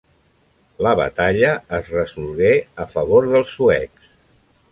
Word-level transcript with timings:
La 0.85 0.93
batalla 0.99 1.51
es 1.79 1.91
resolgué 1.97 2.53
a 2.85 2.89
favor 2.97 3.31
dels 3.35 3.55
suecs. 3.59 4.09